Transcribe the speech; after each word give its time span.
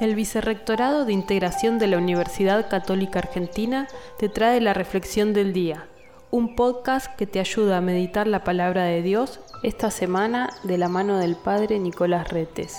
El 0.00 0.14
Vicerrectorado 0.14 1.04
de 1.04 1.12
Integración 1.12 1.78
de 1.78 1.86
la 1.86 1.98
Universidad 1.98 2.70
Católica 2.70 3.18
Argentina 3.18 3.86
te 4.18 4.30
trae 4.30 4.58
la 4.62 4.72
Reflexión 4.72 5.34
del 5.34 5.52
Día, 5.52 5.88
un 6.30 6.56
podcast 6.56 7.14
que 7.16 7.26
te 7.26 7.38
ayuda 7.38 7.76
a 7.76 7.82
meditar 7.82 8.26
la 8.26 8.42
palabra 8.42 8.84
de 8.84 9.02
Dios 9.02 9.40
esta 9.62 9.90
semana 9.90 10.48
de 10.62 10.78
la 10.78 10.88
mano 10.88 11.18
del 11.18 11.36
Padre 11.36 11.78
Nicolás 11.78 12.30
Retes. 12.30 12.78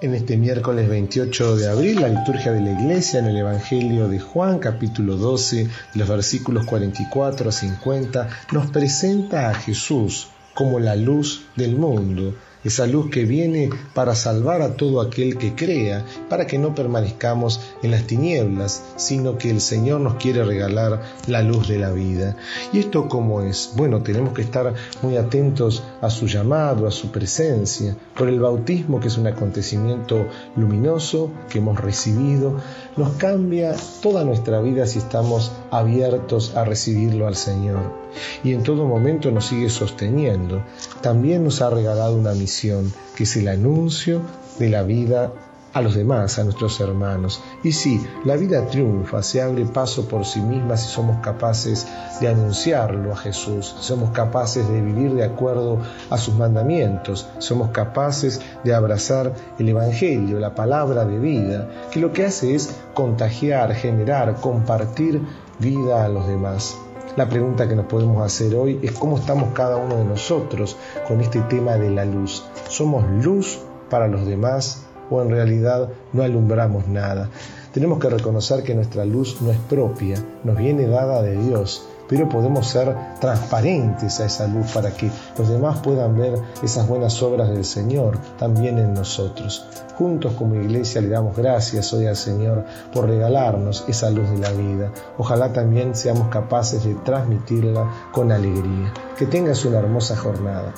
En 0.00 0.14
este 0.14 0.36
miércoles 0.36 0.88
28 0.88 1.56
de 1.56 1.68
abril, 1.68 2.00
la 2.00 2.06
liturgia 2.06 2.52
de 2.52 2.60
la 2.60 2.70
Iglesia 2.70 3.18
en 3.18 3.26
el 3.26 3.38
Evangelio 3.38 4.06
de 4.06 4.20
Juan, 4.20 4.60
capítulo 4.60 5.16
12, 5.16 5.66
los 5.96 6.08
versículos 6.08 6.64
44 6.64 7.48
a 7.48 7.52
50, 7.52 8.28
nos 8.52 8.70
presenta 8.70 9.50
a 9.50 9.54
Jesús 9.54 10.28
como 10.54 10.78
la 10.78 10.94
luz 10.94 11.44
del 11.56 11.74
mundo 11.74 12.36
esa 12.64 12.86
luz 12.86 13.10
que 13.10 13.24
viene 13.24 13.70
para 13.94 14.14
salvar 14.14 14.62
a 14.62 14.76
todo 14.76 15.00
aquel 15.00 15.38
que 15.38 15.54
crea, 15.54 16.04
para 16.28 16.46
que 16.46 16.58
no 16.58 16.74
permanezcamos 16.74 17.60
en 17.82 17.90
las 17.90 18.04
tinieblas, 18.04 18.82
sino 18.96 19.38
que 19.38 19.50
el 19.50 19.60
Señor 19.60 20.00
nos 20.00 20.14
quiere 20.14 20.44
regalar 20.44 21.02
la 21.26 21.42
luz 21.42 21.68
de 21.68 21.78
la 21.78 21.90
vida. 21.90 22.36
¿Y 22.72 22.78
esto 22.78 23.08
cómo 23.08 23.42
es? 23.42 23.72
Bueno, 23.76 24.02
tenemos 24.02 24.32
que 24.32 24.42
estar 24.42 24.74
muy 25.02 25.16
atentos 25.16 25.82
a 26.00 26.10
su 26.10 26.26
llamado, 26.26 26.86
a 26.86 26.90
su 26.90 27.10
presencia, 27.10 27.96
por 28.16 28.28
el 28.28 28.40
bautismo, 28.40 29.00
que 29.00 29.08
es 29.08 29.18
un 29.18 29.26
acontecimiento 29.26 30.26
luminoso 30.56 31.30
que 31.48 31.58
hemos 31.58 31.80
recibido, 31.80 32.60
nos 32.96 33.12
cambia 33.14 33.74
toda 34.02 34.24
nuestra 34.24 34.60
vida 34.60 34.86
si 34.86 34.98
estamos 34.98 35.52
abiertos 35.70 36.56
a 36.56 36.64
recibirlo 36.64 37.26
al 37.26 37.36
Señor. 37.36 38.02
Y 38.44 38.52
en 38.52 38.62
todo 38.62 38.86
momento 38.86 39.30
nos 39.30 39.46
sigue 39.46 39.70
sosteniendo. 39.70 40.62
También 41.02 41.44
nos 41.44 41.60
ha 41.62 41.70
regalado 41.70 42.16
una 42.16 42.32
misión, 42.32 42.92
que 43.16 43.24
es 43.24 43.36
el 43.36 43.48
anuncio 43.48 44.22
de 44.58 44.68
la 44.68 44.82
vida 44.82 45.32
a 45.72 45.80
los 45.80 45.94
demás, 45.94 46.38
a 46.38 46.44
nuestros 46.44 46.80
hermanos. 46.80 47.42
Y 47.62 47.72
sí, 47.72 48.04
la 48.24 48.36
vida 48.36 48.66
triunfa, 48.66 49.22
se 49.22 49.40
abre 49.40 49.64
paso 49.64 50.06
por 50.06 50.24
sí 50.24 50.40
misma 50.40 50.76
si 50.76 50.88
somos 50.88 51.20
capaces 51.20 51.86
de 52.20 52.28
anunciarlo 52.28 53.12
a 53.12 53.16
Jesús, 53.16 53.74
somos 53.80 54.10
capaces 54.10 54.68
de 54.68 54.80
vivir 54.80 55.14
de 55.14 55.24
acuerdo 55.24 55.78
a 56.10 56.18
sus 56.18 56.34
mandamientos, 56.34 57.26
somos 57.38 57.70
capaces 57.70 58.40
de 58.64 58.74
abrazar 58.74 59.32
el 59.58 59.68
Evangelio, 59.68 60.38
la 60.38 60.54
palabra 60.54 61.04
de 61.04 61.18
vida, 61.18 61.68
que 61.90 62.00
lo 62.00 62.12
que 62.12 62.26
hace 62.26 62.54
es 62.54 62.74
contagiar, 62.94 63.74
generar, 63.74 64.36
compartir 64.36 65.20
vida 65.58 66.04
a 66.04 66.08
los 66.08 66.26
demás. 66.26 66.76
La 67.16 67.28
pregunta 67.28 67.68
que 67.68 67.76
nos 67.76 67.86
podemos 67.86 68.24
hacer 68.24 68.54
hoy 68.54 68.80
es 68.82 68.92
cómo 68.92 69.18
estamos 69.18 69.52
cada 69.52 69.76
uno 69.76 69.96
de 69.96 70.04
nosotros 70.04 70.76
con 71.06 71.20
este 71.20 71.40
tema 71.42 71.76
de 71.76 71.90
la 71.90 72.04
luz. 72.04 72.44
¿Somos 72.68 73.04
luz 73.22 73.58
para 73.90 74.08
los 74.08 74.26
demás? 74.26 74.86
o 75.12 75.22
en 75.22 75.30
realidad 75.30 75.90
no 76.12 76.22
alumbramos 76.22 76.88
nada. 76.88 77.28
Tenemos 77.72 77.98
que 77.98 78.08
reconocer 78.08 78.62
que 78.62 78.74
nuestra 78.74 79.04
luz 79.04 79.40
no 79.40 79.50
es 79.50 79.58
propia, 79.58 80.16
nos 80.44 80.56
viene 80.56 80.86
dada 80.86 81.22
de 81.22 81.36
Dios, 81.36 81.86
pero 82.08 82.28
podemos 82.28 82.66
ser 82.66 82.96
transparentes 83.20 84.20
a 84.20 84.26
esa 84.26 84.46
luz 84.46 84.70
para 84.72 84.90
que 84.90 85.10
los 85.38 85.48
demás 85.48 85.78
puedan 85.78 86.16
ver 86.16 86.38
esas 86.62 86.86
buenas 86.86 87.22
obras 87.22 87.48
del 87.48 87.64
Señor 87.64 88.18
también 88.38 88.78
en 88.78 88.94
nosotros. 88.94 89.66
Juntos 89.96 90.32
como 90.34 90.54
iglesia 90.54 91.00
le 91.00 91.08
damos 91.08 91.36
gracias 91.36 91.92
hoy 91.92 92.06
al 92.06 92.16
Señor 92.16 92.64
por 92.92 93.06
regalarnos 93.06 93.84
esa 93.88 94.10
luz 94.10 94.30
de 94.30 94.38
la 94.38 94.50
vida. 94.52 94.90
Ojalá 95.18 95.52
también 95.52 95.94
seamos 95.94 96.28
capaces 96.28 96.84
de 96.84 96.94
transmitirla 96.94 97.88
con 98.12 98.32
alegría. 98.32 98.92
Que 99.18 99.26
tengas 99.26 99.64
una 99.64 99.78
hermosa 99.78 100.16
jornada. 100.16 100.72